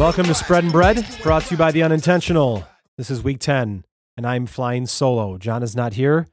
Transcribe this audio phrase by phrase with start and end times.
[0.00, 2.66] Welcome to Spread and Bread, brought to you by The Unintentional.
[2.96, 3.84] This is week 10,
[4.16, 5.36] and I'm flying solo.
[5.36, 6.26] John is not here.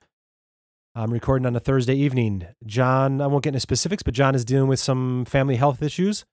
[0.95, 2.48] I'm recording on a Thursday evening.
[2.66, 6.23] John, I won't get into specifics, but John is dealing with some family health issues.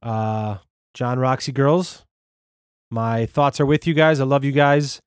[0.00, 0.58] Uh,
[0.94, 2.04] John, Roxy girls,
[2.88, 4.20] my thoughts are with you guys.
[4.20, 5.00] I love you guys.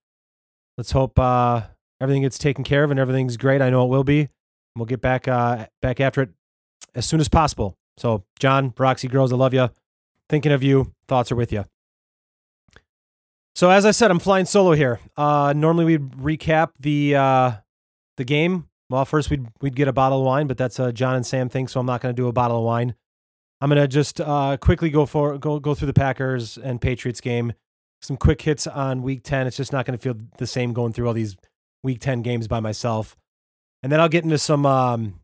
[0.77, 1.61] Let's hope uh,
[2.01, 3.61] everything gets taken care of and everything's great.
[3.61, 4.27] I know it will be.
[4.75, 6.29] We'll get back uh, back after it
[6.93, 7.77] as soon as possible.
[7.97, 9.69] So, John, Roxy girls, I love you.
[10.31, 10.93] Thinking of you.
[11.09, 11.65] Thoughts are with you.
[13.53, 15.01] So, as I said, I'm flying solo here.
[15.17, 17.51] Uh, normally, we'd recap the uh,
[18.15, 18.69] the game.
[18.89, 21.49] Well, first we'd we'd get a bottle of wine, but that's a John and Sam
[21.49, 22.95] thing, so I'm not going to do a bottle of wine.
[23.59, 27.19] I'm going to just uh, quickly go for go go through the Packers and Patriots
[27.19, 27.51] game.
[28.01, 29.47] Some quick hits on Week 10.
[29.47, 31.35] It's just not going to feel the same going through all these
[31.83, 33.17] Week 10 games by myself,
[33.83, 35.19] and then I'll get into some um,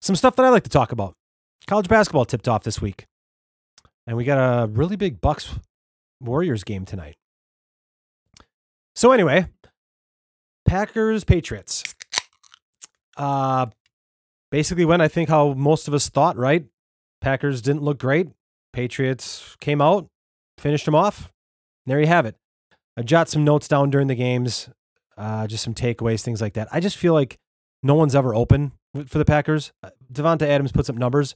[0.00, 1.14] some stuff that I like to talk about.
[1.68, 3.06] College basketball tipped off this week,
[4.08, 5.54] and we got a really big Bucks
[6.18, 7.16] Warriors game tonight.
[8.96, 9.46] So anyway,
[10.66, 11.84] Packers Patriots.
[13.16, 13.66] Uh
[14.50, 16.64] basically went I think how most of us thought, right?
[17.20, 18.28] Packers didn't look great.
[18.72, 20.08] Patriots came out,
[20.56, 21.30] finished them off.
[21.84, 22.36] There you have it.
[22.96, 24.70] I jot some notes down during the games,
[25.16, 26.68] uh, just some takeaways, things like that.
[26.72, 27.38] I just feel like
[27.82, 28.72] no one's ever open
[29.06, 29.72] for the Packers.
[30.12, 31.34] Davante Adams puts up numbers.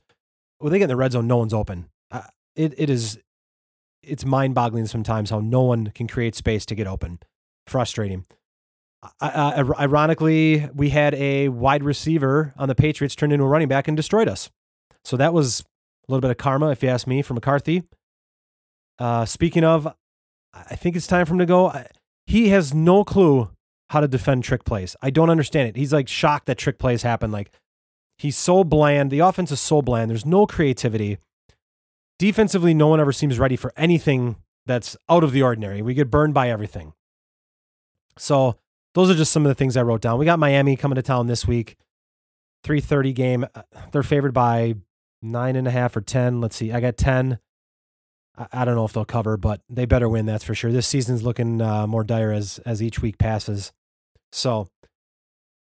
[0.59, 1.89] When they get in the red zone, no one's open.
[2.11, 2.23] Uh,
[2.57, 3.19] it it is
[4.03, 7.21] it's mind boggling sometimes how no one can create space to get open.
[7.67, 8.25] Frustrating.
[9.21, 13.89] Uh, ironically, we had a wide receiver on the Patriots turned into a running back
[13.89, 14.51] and destroyed us.
[15.05, 15.61] So that was
[16.09, 17.83] a little bit of karma, if you ask me, for McCarthy.
[18.99, 19.89] Uh, speaking of,
[20.55, 21.73] I think it's time for him to go.
[22.27, 23.51] He has no clue
[23.91, 24.95] how to defend trick plays.
[25.03, 25.77] I don't understand it.
[25.77, 27.31] He's like shocked that trick plays happen.
[27.33, 27.51] Like
[28.19, 29.11] he's so bland.
[29.11, 30.11] The offense is so bland.
[30.11, 31.19] There's no creativity.
[32.23, 35.83] Defensively, no one ever seems ready for anything that's out of the ordinary.
[35.83, 36.93] We get burned by everything.
[38.17, 38.61] So
[38.95, 40.21] those are just some of the things I wrote down.
[40.21, 41.75] We got Miami coming to town this week.
[42.63, 43.45] 330 game.
[43.53, 44.77] Uh, they're favored by
[45.21, 46.41] nine and a half or 10.
[46.41, 46.71] Let's see.
[46.71, 47.41] I got 10.
[48.53, 50.25] I don't know if they'll cover, but they better win.
[50.25, 50.71] That's for sure.
[50.71, 53.73] This season's looking uh, more dire as as each week passes.
[54.31, 54.69] So,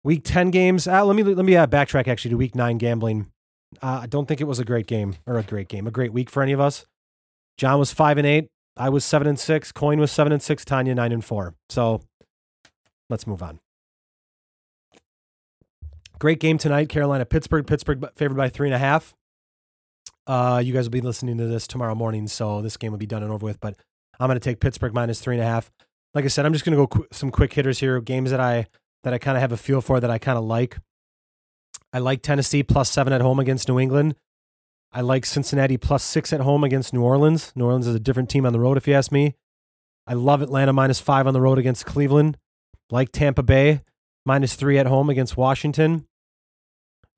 [0.05, 0.87] week ten games.
[0.87, 3.33] Uh, let me let me uh, backtrack actually to week nine gambling.
[3.81, 6.13] Uh, I don't think it was a great game or a great game, a great
[6.13, 6.85] week for any of us.
[7.57, 8.49] John was five and eight.
[8.77, 9.71] I was seven and six.
[9.73, 10.65] Coin was seven and six.
[10.65, 11.55] Tanya nine and four.
[11.69, 12.03] So
[13.13, 13.61] Let's move on.
[16.19, 16.89] Great game tonight.
[16.89, 17.67] Carolina, Pittsburgh.
[17.67, 19.15] Pittsburgh favored by three and a half.
[20.27, 23.05] Uh, you guys will be listening to this tomorrow morning, so this game will be
[23.05, 23.61] done and over with.
[23.61, 23.77] But
[24.19, 25.71] I'm going to take Pittsburgh minus three and a half.
[26.15, 28.01] Like I said, I'm just going to go qu- some quick hitters here.
[28.01, 28.67] Games that I
[29.05, 30.79] that I kind of have a feel for that I kind of like.
[31.93, 34.15] I like Tennessee plus seven at home against New England.
[34.93, 37.53] I like Cincinnati plus six at home against New Orleans.
[37.55, 39.35] New Orleans is a different team on the road, if you ask me.
[40.07, 42.39] I love Atlanta minus five on the road against Cleveland
[42.91, 43.81] like Tampa Bay,
[44.25, 46.07] minus three at home against Washington.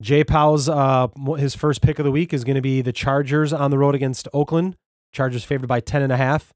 [0.01, 1.07] Jay Powell's uh,
[1.37, 3.95] his first pick of the week is going to be the Chargers on the road
[3.95, 4.75] against Oakland.
[5.13, 6.53] Chargers favored by ten and a half.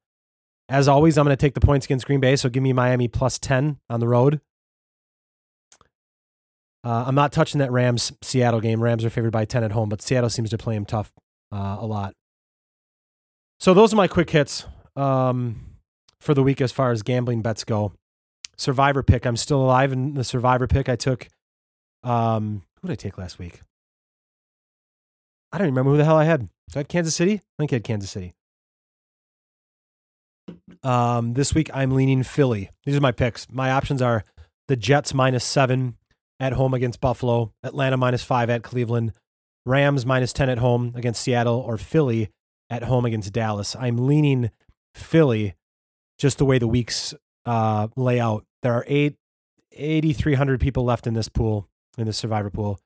[0.68, 3.08] As always, I'm going to take the points against Green Bay, so give me Miami
[3.08, 4.42] plus ten on the road.
[6.84, 8.82] Uh, I'm not touching that Rams Seattle game.
[8.82, 11.12] Rams are favored by ten at home, but Seattle seems to play them tough
[11.52, 12.14] uh, a lot.
[13.60, 15.76] So those are my quick hits um,
[16.22, 17.92] for the week as far as gambling bets go
[18.58, 19.26] survivor pick.
[19.26, 20.88] I'm still alive in the survivor pick.
[20.88, 21.28] I took,
[22.04, 23.62] um, who did I take last week?
[25.52, 26.48] I don't remember who the hell I had.
[26.70, 27.34] So I had Kansas City.
[27.34, 28.34] I think I had Kansas City.
[30.84, 32.70] Um, this week I'm leaning Philly.
[32.86, 33.48] These are my picks.
[33.52, 34.24] My options are
[34.68, 35.98] the Jets minus seven
[36.40, 39.14] at home against Buffalo, Atlanta minus five at Cleveland,
[39.66, 42.30] Rams minus 10 at home against Seattle, or Philly
[42.70, 43.76] at home against Dallas.
[43.76, 44.52] I'm leaning
[44.96, 45.56] Philly
[46.18, 47.14] just the way the weeks
[47.46, 49.16] uh, layout there are eight,
[49.72, 52.80] 8,300 people left in this pool, in this survivor pool.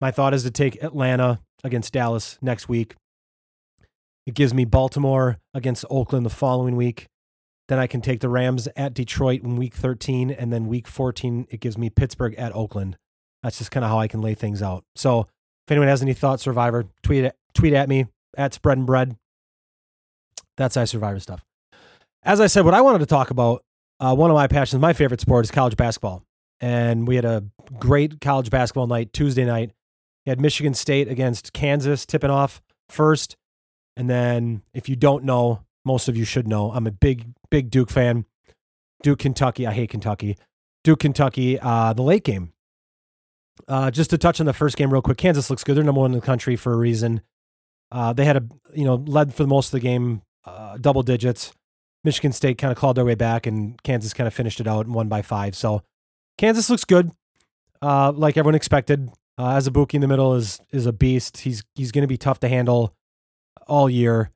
[0.00, 2.96] My thought is to take Atlanta against Dallas next week.
[4.26, 7.06] It gives me Baltimore against Oakland the following week.
[7.68, 10.30] Then I can take the Rams at Detroit in week 13.
[10.30, 12.96] And then week 14, it gives me Pittsburgh at Oakland.
[13.42, 14.84] That's just kind of how I can lay things out.
[14.94, 18.06] So if anyone has any thoughts, Survivor, tweet, tweet at me
[18.36, 19.16] at Spread and Bread.
[20.56, 21.44] That's our Survivor stuff.
[22.22, 23.64] As I said, what I wanted to talk about
[24.00, 26.22] uh, one of my passions, my favorite sport is college basketball.
[26.60, 27.44] And we had a
[27.78, 29.72] great college basketball night Tuesday night.
[30.24, 33.36] We had Michigan State against Kansas tipping off first.
[33.96, 37.70] And then, if you don't know, most of you should know, I'm a big, big
[37.70, 38.24] Duke fan.
[39.02, 39.66] Duke, Kentucky.
[39.66, 40.38] I hate Kentucky.
[40.82, 42.52] Duke, Kentucky, uh, the late game.
[43.68, 45.76] Uh, just to touch on the first game real quick, Kansas looks good.
[45.76, 47.20] They're number one in the country for a reason.
[47.92, 48.44] Uh, they had a,
[48.74, 51.52] you know, led for the most of the game uh, double digits.
[52.02, 54.86] Michigan State kind of clawed their way back, and Kansas kind of finished it out
[54.86, 55.56] and won by five.
[55.56, 55.82] So
[56.36, 57.10] Kansas looks good,
[57.80, 59.10] uh, like everyone expected.
[59.38, 61.38] Uh, Azubuike in the middle is is a beast.
[61.38, 62.94] He's he's going to be tough to handle
[63.66, 64.30] all year.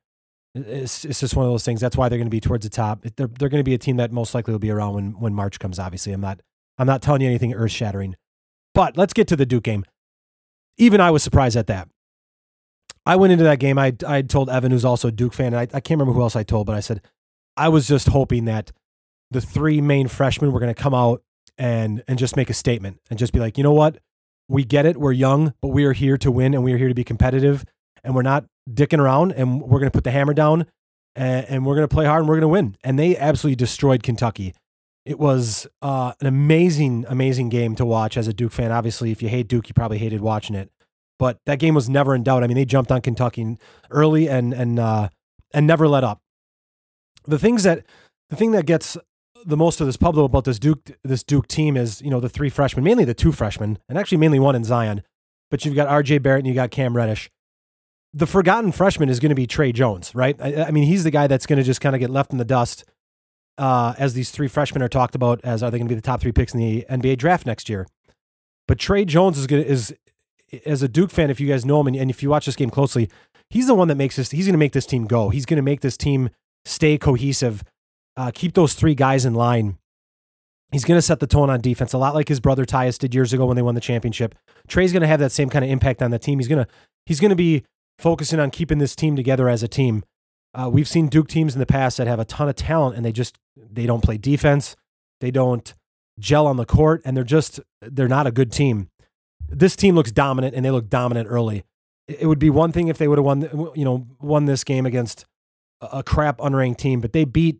[0.55, 1.79] It's, it's just one of those things.
[1.79, 3.03] That's why they're going to be towards the top.
[3.15, 5.33] They're they're going to be a team that most likely will be around when when
[5.33, 5.77] March comes.
[5.77, 6.41] Obviously, I'm not
[6.77, 8.15] I'm not telling you anything earth shattering.
[8.73, 9.85] But let's get to the Duke game.
[10.77, 11.87] Even I was surprised at that.
[13.05, 13.77] I went into that game.
[13.77, 16.21] I I told Evan, who's also a Duke fan, and I, I can't remember who
[16.21, 17.01] else I told, but I said
[17.55, 18.71] I was just hoping that
[19.31, 21.21] the three main freshmen were going to come out
[21.57, 23.99] and and just make a statement and just be like, you know what,
[24.47, 26.87] we get it, we're young, but we are here to win and we are here
[26.87, 27.65] to be competitive,
[28.03, 30.65] and we're not dicking around, and we're going to put the hammer down,
[31.15, 32.75] and, and we're going to play hard, and we're going to win.
[32.83, 34.53] And they absolutely destroyed Kentucky.
[35.05, 38.71] It was uh, an amazing, amazing game to watch as a Duke fan.
[38.71, 40.69] Obviously, if you hate Duke, you probably hated watching it.
[41.17, 42.43] But that game was never in doubt.
[42.43, 43.57] I mean, they jumped on Kentucky
[43.89, 45.09] early and and uh,
[45.53, 46.21] and never let up.
[47.25, 47.85] The things that
[48.29, 48.97] the thing that gets
[49.45, 52.29] the most of this public about this Duke this Duke team is you know the
[52.29, 55.03] three freshmen, mainly the two freshmen, and actually mainly one in Zion.
[55.51, 56.19] But you've got R.J.
[56.19, 57.29] Barrett and you got Cam Reddish.
[58.13, 60.35] The forgotten freshman is going to be Tre Jones, right?
[60.41, 62.37] I, I mean, he's the guy that's going to just kind of get left in
[62.37, 62.83] the dust
[63.59, 66.01] uh, as these three freshmen are talked about as are they going to be the
[66.01, 67.85] top three picks in the NBA draft next year.
[68.67, 69.93] But Tre Jones is going to, is
[70.65, 72.55] as a Duke fan, if you guys know him and, and if you watch this
[72.55, 73.09] game closely,
[73.49, 74.31] he's the one that makes this.
[74.31, 75.29] He's going to make this team go.
[75.29, 76.29] He's going to make this team
[76.65, 77.63] stay cohesive.
[78.15, 79.77] Uh, keep those three guys in line.
[80.71, 83.15] He's going to set the tone on defense, a lot like his brother Tyus did
[83.15, 84.35] years ago when they won the championship.
[84.67, 86.37] Tre's going to have that same kind of impact on the team.
[86.37, 86.71] He's going to
[87.05, 87.63] he's going to be
[87.99, 90.03] focusing on keeping this team together as a team.
[90.53, 93.05] Uh, we've seen Duke teams in the past that have a ton of talent and
[93.05, 94.75] they just they don't play defense,
[95.19, 95.73] they don't
[96.17, 98.89] gel on the court, and they're just they're not a good team.
[99.47, 101.63] This team looks dominant and they look dominant early.
[102.07, 103.41] It would be one thing if they would have won,
[103.75, 105.25] you know, won this game against
[105.81, 107.59] a crap unranked team, but they beat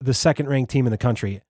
[0.00, 1.42] the second ranked team in the country.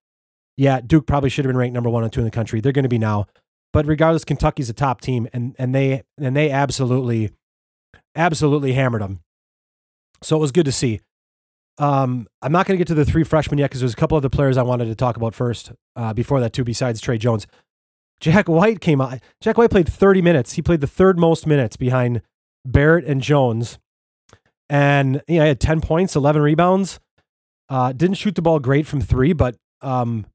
[0.56, 2.60] Yeah, Duke probably should have been ranked number one and two in the country.
[2.60, 3.26] They're going to be now,
[3.72, 7.30] but regardless, Kentucky's a top team, and and they and they absolutely,
[8.18, 9.20] absolutely hammered them.
[10.22, 11.00] So it was good to see.
[11.78, 14.16] Um, I'm not going to get to the three freshmen yet because there's a couple
[14.16, 15.72] other players I wanted to talk about first.
[15.94, 17.46] Uh, before that, too, besides Tre Jones,
[18.20, 19.20] Jack White came out.
[19.40, 20.54] Jack White played 30 minutes.
[20.54, 22.20] He played the third most minutes behind
[22.64, 23.78] Barrett and Jones,
[24.68, 26.98] and you know, had 10 points, 11 rebounds.
[27.68, 30.26] Uh, didn't shoot the ball great from three, but um,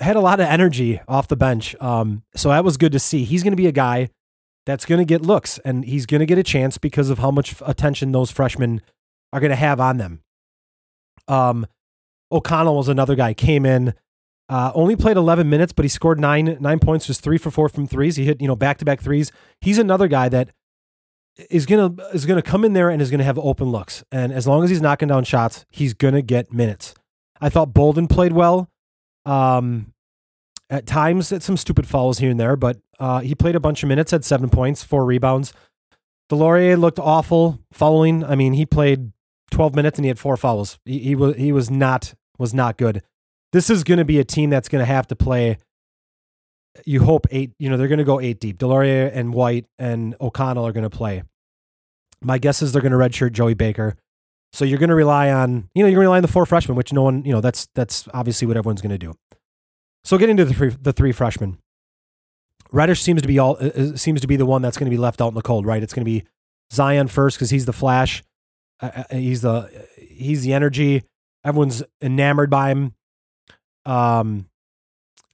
[0.00, 1.76] had a lot of energy off the bench.
[1.80, 3.22] Um, so that was good to see.
[3.22, 4.08] He's going to be a guy
[4.70, 7.30] that's going to get looks, and he's going to get a chance because of how
[7.30, 8.80] much attention those freshmen
[9.32, 10.22] are going to have on them.
[11.28, 11.66] Um,
[12.32, 13.34] O'Connell was another guy.
[13.34, 13.94] Came in,
[14.48, 17.08] uh, only played 11 minutes, but he scored nine nine points.
[17.08, 18.16] Was three for four from threes.
[18.16, 19.30] He hit you know back to back threes.
[19.60, 20.50] He's another guy that
[21.48, 24.02] is gonna is gonna come in there and is gonna have open looks.
[24.10, 26.94] And as long as he's knocking down shots, he's gonna get minutes.
[27.40, 28.68] I thought Bolden played well.
[29.24, 29.92] Um,
[30.70, 33.82] at times, at some stupid fouls here and there, but uh, he played a bunch
[33.82, 34.12] of minutes.
[34.12, 35.52] Had seven points, four rebounds.
[36.30, 38.24] DeLaurier looked awful fouling.
[38.24, 39.10] I mean, he played
[39.50, 40.78] 12 minutes and he had four fouls.
[40.84, 43.02] He, he was he was not was not good.
[43.52, 45.58] This is going to be a team that's going to have to play.
[46.86, 47.50] You hope eight.
[47.58, 48.58] You know they're going to go eight deep.
[48.58, 51.24] DeLaurier and White and O'Connell are going to play.
[52.22, 53.96] My guess is they're going to redshirt Joey Baker.
[54.52, 56.46] So you're going to rely on you know you're going to rely on the four
[56.46, 59.14] freshmen, which no one you know that's that's obviously what everyone's going to do.
[60.04, 61.58] So getting to the three the three freshmen.
[62.72, 64.94] Reddish seems to be all uh, uh seems to be the one that's going to
[64.94, 65.82] be left out in the cold, right?
[65.82, 66.24] It's going to be
[66.72, 68.22] Zion first because he's the flash.
[68.80, 71.04] Uh, uh, he's the he's the energy.
[71.44, 72.94] Everyone's enamored by him.
[73.86, 74.46] Um,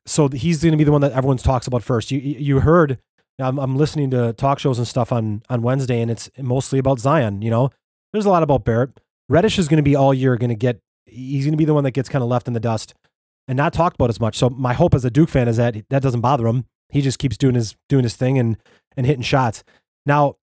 [0.07, 2.11] so he's going to be the one that everyone talks about first.
[2.11, 2.99] You you heard.
[3.39, 7.01] I'm, I'm listening to talk shows and stuff on on Wednesday, and it's mostly about
[7.01, 7.43] Zion.
[7.43, 7.71] You know,
[8.13, 8.99] there's a lot about Barrett.
[9.29, 10.81] Reddish is going to be all year going to get.
[11.05, 12.95] He's going to be the one that gets kind of left in the dust
[13.49, 14.37] and not talked about as much.
[14.37, 16.65] So my hope as a Duke fan is that that doesn't bother him.
[16.89, 18.57] He just keeps doing his doing his thing and
[18.97, 19.65] and hitting shots.
[20.05, 20.37] Now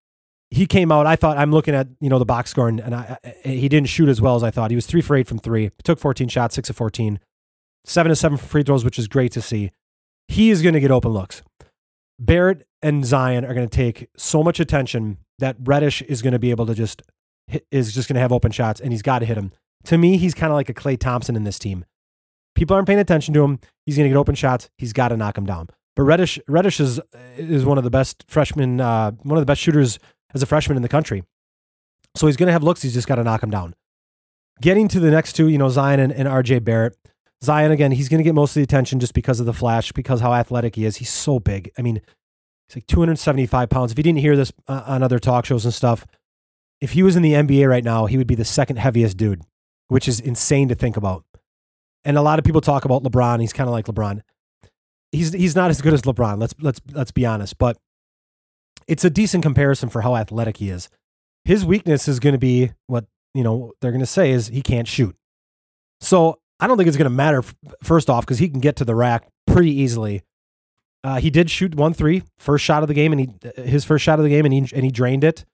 [0.49, 1.07] he came out.
[1.07, 3.89] I thought I'm looking at you know the box score, and, and I, he didn't
[3.89, 4.69] shoot as well as I thought.
[4.71, 5.71] He was three for eight from three.
[5.83, 7.19] Took 14 shots, six of 14,
[7.85, 9.71] seven to seven free throws, which is great to see.
[10.27, 11.41] He is going to get open looks.
[12.19, 16.39] Barrett and Zion are going to take so much attention that Reddish is going to
[16.39, 17.01] be able to just
[17.71, 19.51] is just going to have open shots, and he's got to hit them.
[19.85, 21.83] To me, he's kind of like a Klay Thompson in this team.
[22.55, 23.59] People aren't paying attention to him.
[23.85, 24.69] He's going to get open shots.
[24.77, 25.69] He's got to knock him down.
[25.95, 26.99] But Reddish, Reddish is
[27.37, 29.99] is one of the best freshmen, uh, one of the best shooters
[30.33, 31.23] as a freshman in the country.
[32.15, 32.81] So he's going to have looks.
[32.81, 33.75] He's just got to knock him down.
[34.61, 36.95] Getting to the next two, you know, Zion and, and RJ Barrett.
[37.43, 39.91] Zion, again, he's going to get most of the attention just because of the flash,
[39.91, 40.97] because how athletic he is.
[40.97, 41.71] He's so big.
[41.77, 42.01] I mean,
[42.67, 43.91] he's like 275 pounds.
[43.91, 46.05] If you didn't hear this uh, on other talk shows and stuff,
[46.79, 49.41] if he was in the NBA right now, he would be the second heaviest dude.
[49.89, 51.23] which is insane to think about.
[52.05, 53.39] And a lot of people talk about LeBron.
[53.39, 54.21] He's kind of like LeBron.
[55.11, 56.39] He's he's not as good as LeBron.
[56.39, 57.77] Let's let's let's be honest, but
[58.87, 60.89] it's a decent comparison for how athletic he is.
[61.45, 64.61] His weakness is going to be what you know they're going to say is he
[64.61, 65.15] can't shoot.
[66.01, 67.43] So I don't think it's going to matter
[67.81, 70.23] first off because he can get to the rack pretty easily.
[71.03, 74.03] Uh, he did shoot one three first shot of the game, and he his first
[74.03, 75.45] shot of the game, and he and he drained it.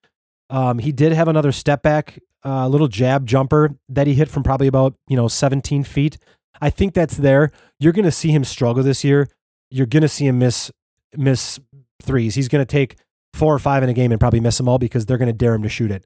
[0.50, 4.44] Um, he did have another step back, uh, little jab jumper that he hit from
[4.44, 6.18] probably about you know 17 feet.
[6.62, 7.52] I think that's there.
[7.80, 9.30] You're going to see him struggle this year.
[9.70, 10.72] You're going to see him miss
[11.16, 11.60] miss
[12.02, 12.36] threes.
[12.36, 12.98] He's going to take
[13.34, 15.34] four or five in a game and probably miss them all because they're going to
[15.34, 16.06] dare him to shoot it.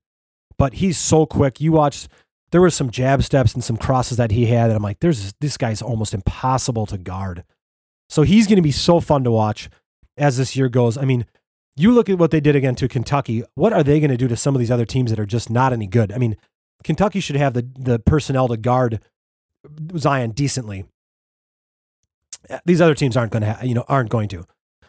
[0.58, 1.60] But he's so quick.
[1.60, 2.08] You watched
[2.52, 5.34] there were some jab steps and some crosses that he had, and I'm like, there's
[5.42, 7.44] this guy's almost impossible to guard.
[8.10, 9.70] So he's going to be so fun to watch
[10.18, 10.98] as this year goes.
[10.98, 11.26] I mean,
[11.76, 13.44] you look at what they did again to Kentucky.
[13.56, 15.50] What are they going to do to some of these other teams that are just
[15.50, 16.12] not any good?
[16.12, 16.38] I mean,
[16.84, 19.00] Kentucky should have the the personnel to guard
[19.98, 20.86] Zion decently.
[22.66, 24.46] These other teams aren't going to, ha- you know, aren't going to.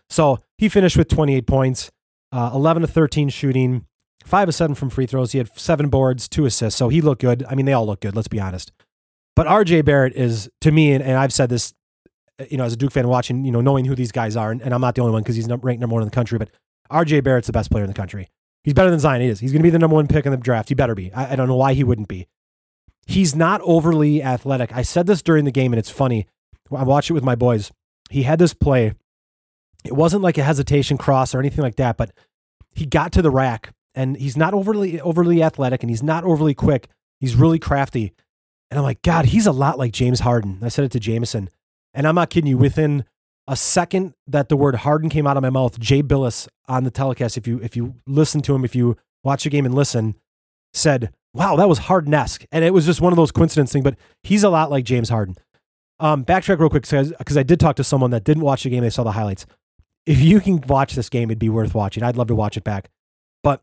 [0.09, 1.90] So he finished with 28 points,
[2.33, 3.87] uh, 11 to 13 shooting,
[4.25, 5.33] five of seven from free throws.
[5.33, 6.78] He had seven boards, two assists.
[6.78, 7.45] So he looked good.
[7.49, 8.16] I mean, they all look good.
[8.16, 8.73] Let's be honest.
[9.37, 11.75] But RJ Barrett is to me, and, and I've said this,
[12.40, 14.50] uh, you know, as a Duke fan watching, you know, knowing who these guys are,
[14.50, 16.38] and, and I'm not the only one because he's ranked number one in the country.
[16.38, 16.50] But
[16.90, 18.28] RJ Barrett's the best player in the country.
[18.62, 19.21] He's better than Zion.
[19.21, 19.40] He is.
[19.40, 20.69] He's going to be the number one pick in the draft.
[20.69, 21.12] He better be.
[21.12, 22.26] I, I don't know why he wouldn't be.
[23.07, 24.75] He's not overly athletic.
[24.75, 26.27] I said this during the game, and it's funny.
[26.75, 27.71] I watched it with my boys.
[28.11, 28.95] He had this play.
[29.85, 32.13] It wasn't like a hesitation cross or anything like that, but
[32.75, 36.55] he got to the rack, and he's not overly overly athletic, and he's not overly
[36.55, 36.89] quick.
[37.21, 38.13] He's really crafty,
[38.71, 40.59] and I'm like, God, he's a lot like James Harden.
[40.63, 41.51] I said it to Jameson,
[41.93, 42.59] and I'm not kidding you.
[42.59, 43.05] Within
[43.47, 46.91] a second that the word Harden came out of my mouth, Jay Bilas on the
[46.91, 50.15] telecast, if you if you listen to him, if you watch the game and listen,
[50.73, 52.45] said, wow, that was Harden-esque.
[52.53, 55.09] And it was just one of those coincidence things, but he's a lot like James
[55.11, 55.37] Harden.
[56.00, 58.83] Um, backtrack real quick because I did talk to someone that didn't watch the game.
[58.83, 59.47] They saw the highlights.
[60.07, 62.03] If you can watch this game, it'd be worth watching.
[62.03, 62.91] I'd love to watch it back.
[63.43, 63.62] But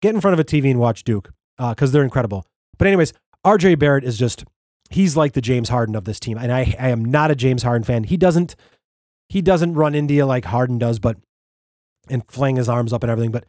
[0.00, 2.46] get in front of a TV and watch Duke because uh, they're incredible.
[2.78, 3.12] But anyways,
[3.46, 4.44] RJ Barrett is just
[4.90, 7.62] he's like the James Harden of this team, and I I am not a James
[7.62, 8.04] Harden fan.
[8.04, 8.56] He doesn't
[9.28, 11.16] he doesn't run India like Harden does, but
[12.08, 13.30] and fling his arms up and everything.
[13.30, 13.44] But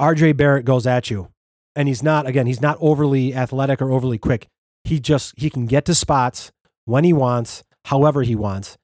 [0.00, 1.28] RJ Barrett goes at you
[1.76, 4.48] and he's not again he's not overly athletic or overly quick.
[4.84, 6.50] He just he can get to spots
[6.86, 8.76] when he wants however he wants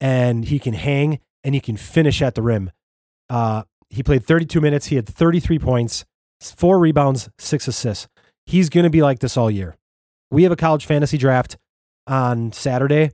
[0.00, 2.70] and he can hang and he can finish at the rim.
[3.28, 4.86] Uh, he played 32 minutes.
[4.86, 6.04] He had 33 points
[6.40, 8.08] four rebounds six assists.
[8.46, 9.76] He's going to be like this all year.
[10.30, 11.58] We have a college fantasy draft
[12.06, 13.10] on saturday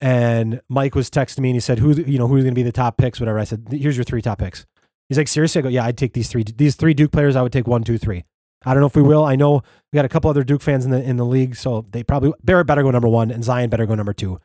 [0.00, 2.62] and mike was texting me and he said who you know who's going to be
[2.62, 3.38] the top picks whatever?
[3.38, 4.66] I said here's your three top picks.
[5.08, 5.60] He's like seriously?
[5.60, 7.82] I go yeah i'd take these three these three duke players i would take one
[7.82, 8.24] two three
[8.64, 9.24] I don't know if we will.
[9.24, 9.62] I know
[9.92, 12.32] we got a couple other Duke fans in the in the league, so they probably
[12.42, 14.40] Barrett better go number one and Zion better go number two.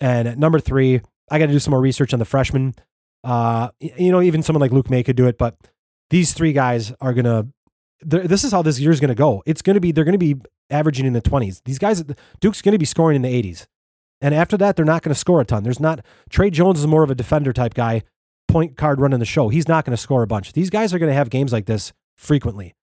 [0.00, 2.74] And number three, I got to do some more research on the freshmen.
[3.24, 5.56] Uh, you know, even someone like Luke Maye could do it, but
[6.10, 7.48] these three guys are gonna.
[8.00, 9.42] This is how this year is gonna go.
[9.46, 10.36] It's gonna be they're gonna be
[10.70, 11.60] averaging in the twenties.
[11.64, 12.02] These guys,
[12.40, 13.68] Duke's gonna be scoring in the eighties,
[14.20, 15.62] and after that, they're not gonna score a ton.
[15.62, 18.02] There's not Tre Jones is more of a defender type guy,
[18.48, 19.50] point card running the show.
[19.50, 20.52] He's not gonna score a bunch.
[20.52, 22.74] These guys are gonna have games like this frequently.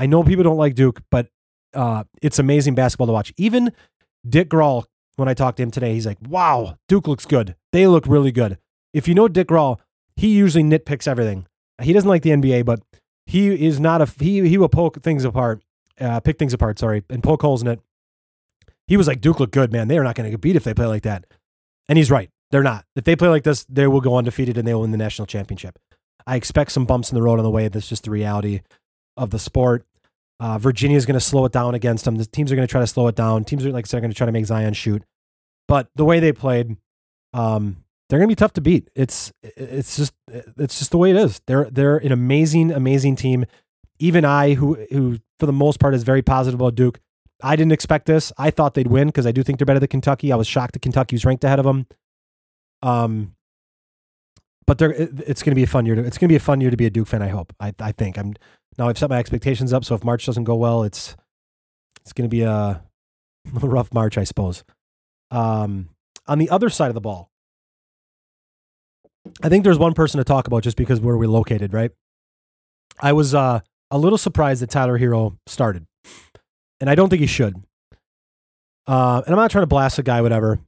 [0.00, 1.28] I know people don't like Duke, but
[1.74, 3.34] uh, it's amazing basketball to watch.
[3.36, 3.70] Even
[4.26, 4.84] Dick Grahl,
[5.16, 7.54] when I talked to him today, he's like, wow, Duke looks good.
[7.72, 8.56] They look really good.
[8.94, 9.78] If you know Dick Grahl,
[10.16, 11.46] he usually nitpicks everything.
[11.82, 12.80] He doesn't like the NBA, but
[13.26, 15.62] he is not a, he, he will poke things apart,
[16.00, 17.80] uh, pick things apart, sorry, and poke holes in it.
[18.86, 19.88] He was like, Duke look good, man.
[19.88, 21.26] They are not going to get beat if they play like that.
[21.90, 22.30] And he's right.
[22.52, 22.86] They're not.
[22.96, 25.26] If they play like this, they will go undefeated and they will win the national
[25.26, 25.78] championship.
[26.26, 27.68] I expect some bumps in the road on the way.
[27.68, 28.62] That's just the reality
[29.20, 29.86] of the sport.
[30.40, 32.16] Uh, Virginia is going to slow it down against them.
[32.16, 33.44] The teams are going to try to slow it down.
[33.44, 35.04] Teams are like they're going to try to make Zion shoot.
[35.68, 36.76] But the way they played,
[37.34, 38.88] um, they're going to be tough to beat.
[38.96, 41.42] It's it's just it's just the way it is.
[41.46, 43.44] They're they're an amazing amazing team.
[43.98, 47.00] Even I, who who for the most part is very positive about Duke,
[47.42, 48.32] I didn't expect this.
[48.38, 50.32] I thought they'd win because I do think they're better than Kentucky.
[50.32, 51.86] I was shocked that Kentucky was ranked ahead of them.
[52.82, 53.34] Um,
[54.66, 55.96] but they're it's going to be a fun year.
[55.96, 57.22] To, it's going to be a fun year to be a Duke fan.
[57.22, 57.52] I hope.
[57.60, 58.34] I I think I'm
[58.80, 61.14] now I've set my expectations up, so if March doesn't go well, it's
[62.00, 62.50] it's going to be a,
[63.62, 64.64] a rough March, I suppose.
[65.30, 65.90] Um,
[66.26, 67.30] on the other side of the ball,
[69.42, 71.90] I think there's one person to talk about just because where we're located, right?
[72.98, 73.60] I was uh,
[73.90, 75.86] a little surprised that Tyler Herro started,
[76.80, 77.62] and I don't think he should.
[78.86, 80.58] Uh, and I'm not trying to blast a guy, whatever,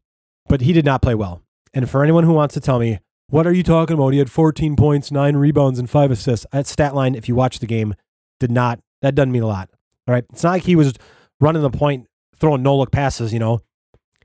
[0.48, 1.40] but he did not play well.
[1.72, 2.98] And for anyone who wants to tell me
[3.32, 4.12] what are you talking about?
[4.12, 6.44] He had 14 points, nine rebounds, and five assists.
[6.52, 7.94] That stat line, if you watch the game,
[8.38, 9.70] did not, that doesn't mean a lot.
[10.06, 10.24] All right.
[10.30, 10.92] It's not like he was
[11.40, 13.32] running the point throwing no look passes.
[13.32, 13.60] You know,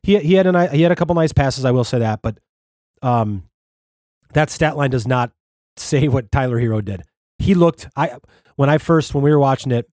[0.04, 1.64] he he had an he had a couple nice passes.
[1.64, 2.38] I will say that, but
[3.02, 3.44] um,
[4.34, 5.32] that stat line does not
[5.78, 7.04] say what Tyler Herro did.
[7.40, 8.18] He looked I
[8.58, 9.90] when I first when we were watching it,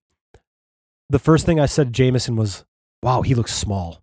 [1.08, 2.64] the first thing I said to Jamison was,
[3.00, 4.02] "Wow, he looks small."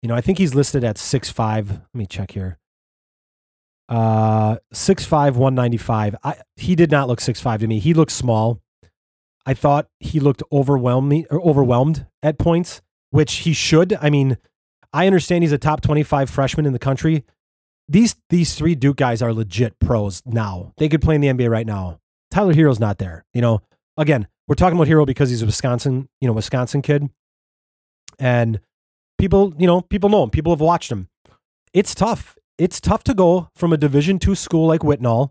[0.00, 1.70] You know, I think he's listed at six five.
[1.70, 2.60] Let me check here.
[3.88, 6.16] Uh, six five one ninety five.
[6.24, 7.78] I he did not look six five to me.
[7.78, 8.60] He looked small.
[9.46, 13.96] I thought he looked overwhelmed or overwhelmed at points, which he should.
[14.00, 14.38] I mean,
[14.92, 17.24] I understand he's a top twenty five freshman in the country.
[17.86, 20.72] These these three Duke guys are legit pros now.
[20.78, 22.00] They could play in the NBA right now.
[22.30, 23.26] Tyler Herro's not there.
[23.34, 23.60] You know,
[23.98, 27.10] again, we're talking about Herro because he's a Wisconsin, you know, Wisconsin kid,
[28.18, 28.60] and
[29.18, 30.30] people, you know, people know him.
[30.30, 31.08] People have watched him.
[31.72, 35.30] It's tough it's tough to go from a Division two school like Whitnall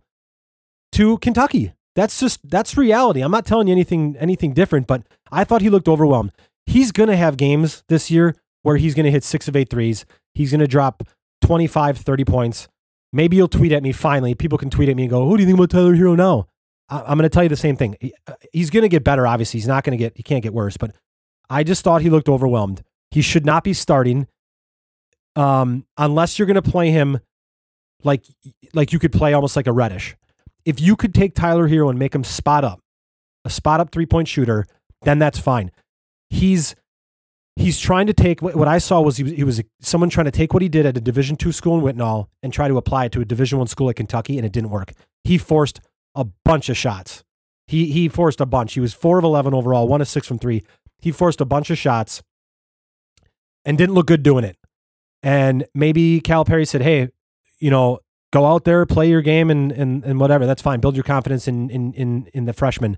[0.93, 1.73] to Kentucky.
[1.95, 3.21] That's just that's reality.
[3.21, 6.31] I'm not telling you anything anything different, but I thought he looked overwhelmed.
[6.65, 10.05] He's gonna have games this year where he's gonna hit six of eight threes.
[10.33, 11.03] He's gonna drop
[11.41, 12.67] 25, 30 points.
[13.11, 14.33] Maybe you'll tweet at me finally.
[14.33, 16.47] People can tweet at me and go, "Who do you think about Tyler Herro now?"
[16.89, 17.95] I'm going to tell you the same thing.
[18.27, 19.25] Uh, he's going to get better.
[19.25, 20.13] Obviously, he's not going to get.
[20.15, 20.77] He can't get worse.
[20.77, 20.95] But
[21.49, 22.83] I just thought he looked overwhelmed.
[23.11, 24.27] He should not be starting
[25.35, 27.19] um, unless you're going to play him
[28.03, 28.25] like
[28.73, 30.15] like you could play almost like a Reddish.
[30.65, 32.79] If you could take Tyler Herro and make him spot up,
[33.45, 34.65] a spot up three point shooter,
[35.01, 35.71] then that's fine.
[36.29, 36.75] He's
[37.55, 40.31] he's trying to take what, I saw was he, was he was someone trying to
[40.31, 43.05] take what he did at a Division two school in Whitnall and try to apply
[43.05, 44.93] it to a Division one school at Kentucky, and it didn't work.
[45.23, 45.79] He forced
[46.15, 47.23] a bunch of shots.
[47.67, 48.73] He he forced a bunch.
[48.73, 50.63] He was four of eleven overall, one of six from three.
[50.99, 52.23] He forced a bunch of shots
[53.65, 54.57] and didn't look good doing it.
[55.23, 57.09] And maybe Calipari said, "Hey,
[57.59, 57.99] you know,
[58.31, 60.45] go out there, play your game, and and and whatever.
[60.45, 60.81] That's fine.
[60.81, 62.97] Build your confidence in in in in the freshman."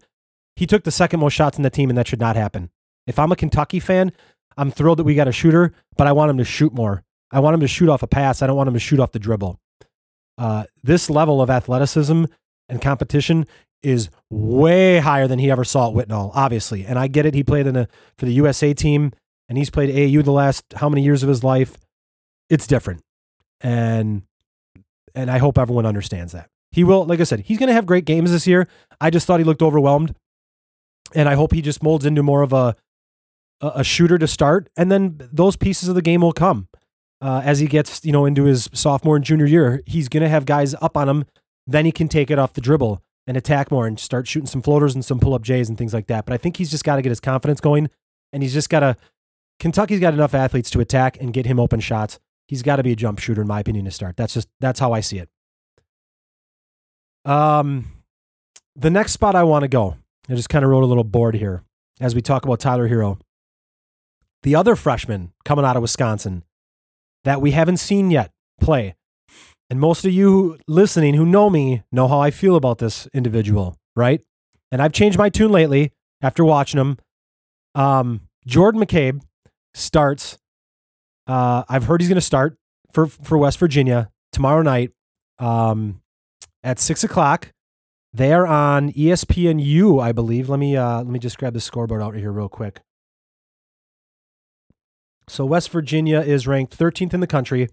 [0.55, 2.71] He took the second most shots in the team, and that should not happen.
[3.05, 4.11] If I'm a Kentucky fan,
[4.57, 7.03] I'm thrilled that we got a shooter, but I want him to shoot more.
[7.31, 8.41] I want him to shoot off a pass.
[8.41, 9.59] I don't want him to shoot off the dribble.
[10.37, 12.25] Uh, this level of athleticism
[12.69, 13.45] and competition
[13.83, 16.85] is way higher than he ever saw at Whitnall, obviously.
[16.85, 17.33] And I get it.
[17.33, 19.11] He played in a for the USA team,
[19.47, 21.77] and he's played AAU the last how many years of his life
[22.49, 23.01] it's different.
[23.61, 24.23] And
[25.13, 26.49] and I hope everyone understands that.
[26.71, 28.67] He will, like I said, he's going to have great games this year.
[28.99, 30.13] I just thought he looked overwhelmed,
[31.13, 32.75] and I hope he just molds into more of a
[33.61, 36.67] a shooter to start, and then those pieces of the game will come
[37.21, 39.81] uh, as he gets you know into his sophomore and junior year.
[39.85, 41.25] He's going to have guys up on him,
[41.65, 44.61] then he can take it off the dribble and attack more and start shooting some
[44.61, 46.25] floaters and some pull up J's and things like that.
[46.25, 47.89] But I think he's just got to get his confidence going,
[48.33, 48.97] and he's just got to.
[49.57, 52.91] Kentucky's got enough athletes to attack and get him open shots he's got to be
[52.91, 54.17] a jump shooter in my opinion to start.
[54.17, 55.29] That's just that's how I see it.
[57.25, 57.85] Um,
[58.75, 59.97] the next spot I want to go,
[60.29, 61.63] I just kind of wrote a little board here
[61.99, 63.19] as we talk about Tyler Herro.
[64.43, 66.43] The other freshman coming out of Wisconsin
[67.23, 68.31] that we haven't seen yet
[68.61, 68.95] play,
[69.69, 73.75] and most of you listening who know me know how I feel about this individual,
[73.95, 74.21] right?
[74.71, 76.97] And I've changed my tune lately after watching him.
[77.73, 79.21] Um, Jordan McCabe
[79.73, 80.37] starts
[81.27, 82.57] uh, I've heard he's going to start
[82.91, 84.91] for for West Virginia tomorrow night
[85.39, 86.01] um,
[86.63, 87.51] at six o'clock.
[88.13, 90.47] They are on ESPNU, I believe.
[90.47, 92.81] Let me uh, let me just grab the scoreboard out here real quick.
[95.27, 97.69] So West Virginia is ranked 13th in the country.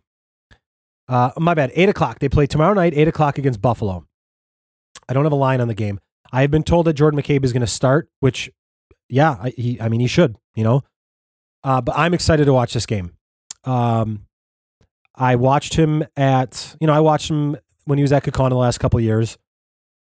[1.09, 1.71] Uh, my bad.
[1.75, 2.19] Eight o'clock.
[2.19, 4.07] They play tomorrow night, eight o'clock against Buffalo.
[5.09, 6.01] I don't have a line on the game.
[6.33, 8.51] I have been told that Jordan McCabe is going to start, which,
[9.11, 10.83] yeah, I, he, I mean, he should, you know.
[11.63, 13.13] Uh, but I'm excited to watch this game.
[13.65, 14.27] Um,
[15.15, 18.57] I watched him at, you know, I watched him when he was at Kaukauna the
[18.57, 19.37] last couple years.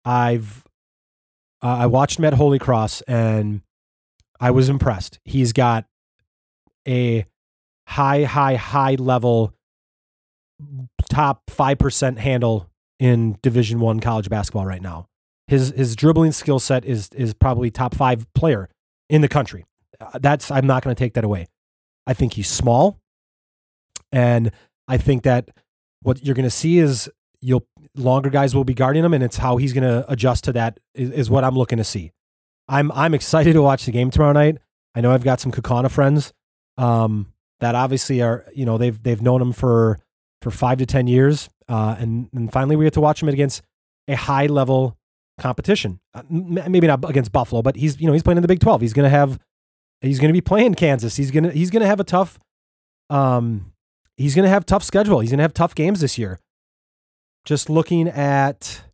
[0.05, 0.65] I've,
[1.63, 3.63] uh, I watched him at Holy Cross and
[4.41, 5.19] I was impressed.
[5.25, 5.87] He's got
[6.87, 7.25] a
[7.89, 9.55] high, high, high level
[11.11, 15.07] top 5% handle in division one college basketball right now.
[15.49, 18.69] His, his dribbling skill set is, is probably top five player
[19.11, 19.65] in the country.
[20.01, 21.49] Uh, that's, I'm not going to take that away.
[22.07, 22.99] I think he's small.
[24.15, 24.53] And
[24.87, 25.51] I think that
[26.03, 29.39] what you're going to see is you'll longer guys will be guarding him, and it's
[29.39, 32.13] how he's going to adjust to that is, is, what I'm looking to see.
[32.69, 34.59] I'm I'm excited to watch the game tomorrow night.
[34.95, 36.33] I know I've got some Kaukauna friends
[36.79, 39.99] um, that obviously are you know they've they've known him for
[40.43, 43.63] for five to ten years, uh, and and finally we get to watch him against
[44.07, 44.97] a high level
[45.39, 45.99] competition.
[46.15, 48.81] Uh, maybe not against Buffalo, but he's you know he's playing in the Big Twelve.
[48.81, 49.41] He's going to have
[50.01, 51.17] he's going to be playing Kansas.
[51.17, 52.39] He's gonna he's going to have a tough
[53.11, 53.74] um
[54.17, 55.21] he's going to have tough schedule.
[55.21, 56.39] He's going to have tough games this year.
[57.45, 58.85] Just looking at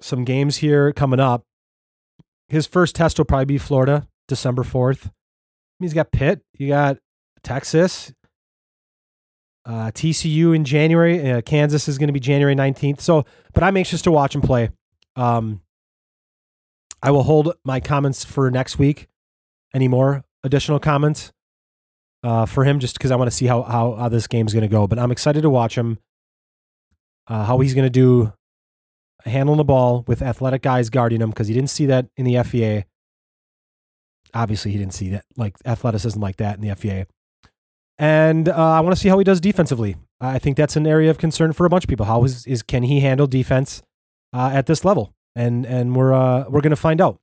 [0.00, 1.44] some games here coming up.
[2.48, 5.10] His first test will probably be Florida, December 4th.
[5.78, 6.42] He's got Pitt.
[6.58, 6.98] You got
[7.42, 8.12] Texas.
[9.64, 11.30] Uh, TCU in January.
[11.30, 13.00] Uh, Kansas is going to be January 19th.
[13.00, 14.70] So, but I'm anxious to watch him play.
[15.16, 15.62] Um,
[17.02, 19.08] I will hold my comments for next week.
[19.74, 21.32] Any more additional comments
[22.22, 24.62] uh, for him, just because I want to see how, how, how this game's going
[24.62, 24.86] to go.
[24.86, 25.98] But I'm excited to watch him,
[27.26, 28.32] uh, how he's going to do
[29.24, 32.34] handling the ball with athletic guys guarding him, because he didn't see that in the
[32.34, 32.84] FVA.
[34.34, 37.06] Obviously, he didn't see that, like athleticism like that in the FVA.
[37.98, 39.96] And uh, I want to see how he does defensively.
[40.20, 42.06] I think that's an area of concern for a bunch of people.
[42.06, 43.82] How is, is can he handle defense
[44.32, 45.14] uh, at this level?
[45.34, 47.20] And and we're uh, we're going to find out.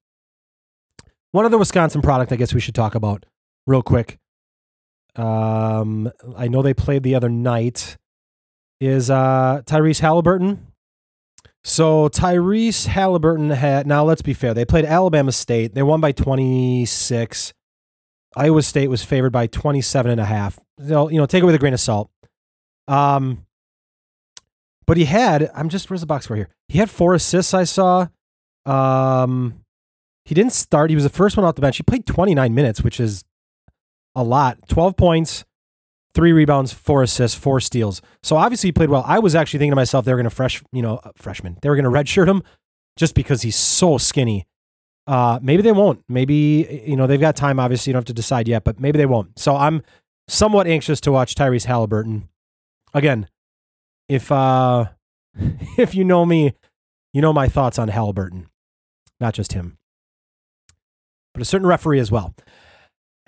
[1.32, 3.26] One other Wisconsin product I guess we should talk about
[3.68, 4.20] real quick.
[5.20, 7.98] Um, I know they played the other night.
[8.80, 10.68] Is uh, Tyrese Halliburton.
[11.66, 14.54] So Tyrese Halliburton had now let's be fair.
[14.54, 15.76] They played Alabama State.
[15.76, 17.54] They won by 26.
[18.36, 20.60] Iowa State was favored by 27 and a half.
[20.88, 22.10] So, you know, take it with a grain of salt.
[22.88, 23.46] Um,
[24.88, 26.50] but he had, I'm just, where's the box score here?
[26.68, 28.08] He had four assists, I saw.
[28.66, 29.66] Um,
[30.26, 30.90] he didn't start.
[30.90, 31.78] He was the first one off the bench.
[31.78, 33.24] He played 29 minutes, which is
[34.20, 34.58] a lot.
[34.68, 35.46] 12 points,
[36.14, 38.02] three rebounds, four assists, four steals.
[38.22, 39.04] So obviously he played well.
[39.08, 41.58] I was actually thinking to myself, they were going to fresh, you know, freshman.
[41.62, 42.44] They were going to redshirt him
[42.98, 44.46] just because he's so skinny.
[45.08, 46.04] Uh, maybe they won't.
[46.08, 47.60] Maybe you know they've got time.
[47.60, 49.40] Obviously, you don't have to decide yet, but maybe they won't.
[49.40, 49.82] So I'm
[50.28, 52.30] somewhat anxious to watch Tyrese Halliburton.
[52.94, 53.28] Again,
[54.08, 54.86] if uh,
[55.80, 56.54] if you know me,
[57.12, 58.50] you know my thoughts on Halliburton,
[59.20, 59.80] not just him,
[61.34, 62.36] but a certain referee as well.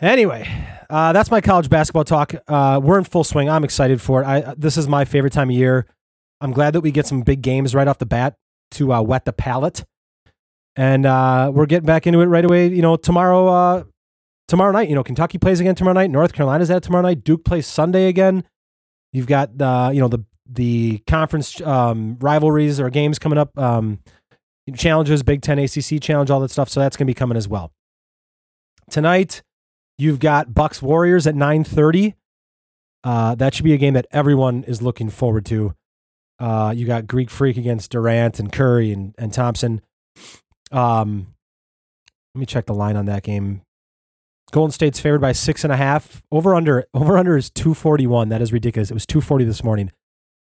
[0.02, 0.50] Anyway,
[0.90, 2.34] uh, that's my college basketball talk.
[2.48, 3.50] Uh, we're in full swing.
[3.50, 4.26] I'm excited for it.
[4.26, 5.86] I, this is my favorite time of year.
[6.42, 8.36] I'm glad that we get some big games right off the bat
[8.72, 9.84] to uh, wet the palate
[10.76, 12.68] and uh, we're getting back into it right away.
[12.68, 13.84] You know, tomorrow, uh,
[14.48, 14.90] tomorrow night.
[14.90, 16.10] You know, Kentucky plays again tomorrow night.
[16.10, 17.24] North Carolina's at tomorrow night.
[17.24, 18.44] Duke plays Sunday again.
[19.12, 23.58] You've got the, uh, you know, the the conference um, rivalries or games coming up.
[23.58, 24.00] Um,
[24.76, 26.70] challenges, Big Ten, ACC challenge, all that stuff.
[26.70, 27.72] So that's going to be coming as well.
[28.90, 29.42] Tonight,
[30.02, 32.16] you've got Bucks Warriors at nine thirty.
[33.04, 35.76] Uh, that should be a game that everyone is looking forward to.
[36.40, 39.82] Uh, you got Greek Freak against Durant and Curry and, and Thompson.
[40.72, 41.28] Um,
[42.34, 43.62] let me check the line on that game.
[44.52, 46.24] Golden State's favored by six and a half.
[46.32, 48.30] Over under over under is two forty one.
[48.30, 48.90] That is ridiculous.
[48.90, 49.92] It was two forty this morning.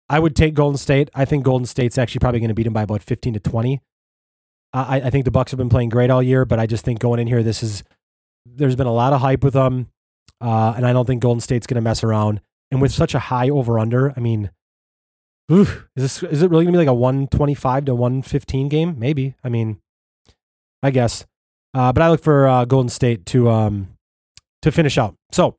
[0.08, 1.10] I would take Golden State.
[1.14, 3.80] I think Golden State's actually probably going to beat them by about fifteen to twenty.
[4.72, 6.98] I, I think the Bucks have been playing great all year, but I just think
[6.98, 7.82] going in here, this is
[8.46, 9.88] there's been a lot of hype with them,
[10.40, 12.40] uh, and I don't think Golden State's going to mess around.
[12.70, 14.50] And with such a high over under, I mean,
[15.50, 17.94] oof, is this is it really going to be like a one twenty five to
[17.94, 18.98] one fifteen game?
[18.98, 19.34] Maybe.
[19.44, 19.80] I mean,
[20.82, 21.26] I guess.
[21.74, 23.88] Uh, but I look for uh, Golden State to um,
[24.62, 25.16] to finish out.
[25.30, 25.56] So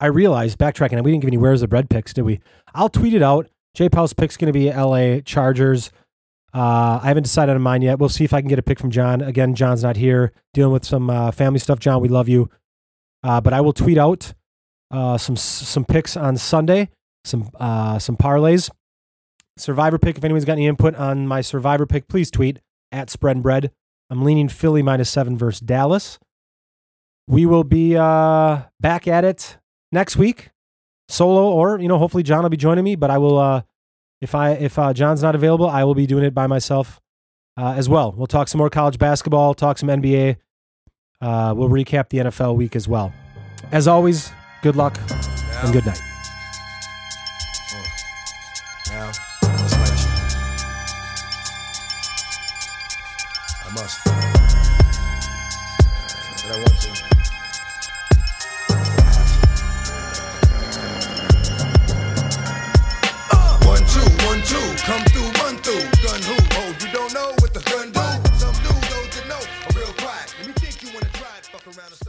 [0.00, 2.40] I realized backtracking, we didn't give any where's the bread picks, did we?
[2.74, 3.48] I'll tweet it out.
[3.74, 5.20] J Powell's pick's going to be L.A.
[5.22, 5.90] Chargers.
[6.54, 7.98] Uh, I haven't decided on mine yet.
[7.98, 9.20] We'll see if I can get a pick from John.
[9.20, 11.78] Again, John's not here, dealing with some uh, family stuff.
[11.78, 12.48] John, we love you,
[13.22, 14.32] uh, but I will tweet out
[14.90, 16.90] uh, some some picks on Sunday,
[17.24, 18.70] some uh, some parlays.
[19.58, 20.18] Survivor pick.
[20.18, 22.60] If anyone's got any input on my Survivor pick, please tweet
[22.92, 23.70] at Spread and Bread.
[24.10, 26.18] I'm leaning Philly minus seven versus Dallas.
[27.28, 29.58] We will be uh, back at it
[29.90, 30.50] next week,
[31.08, 32.96] solo, or you know, hopefully John will be joining me.
[32.96, 33.62] But I will, uh,
[34.20, 37.00] if I if uh, John's not available, I will be doing it by myself
[37.56, 38.12] uh, as well.
[38.12, 40.36] We'll talk some more college basketball, talk some NBA.
[41.20, 43.12] Uh, we'll recap the NFL week as well.
[43.72, 45.64] As always, good luck yeah.
[45.64, 46.00] and good night.
[53.76, 54.00] must.
[54.04, 54.05] But I want
[71.66, 72.05] around and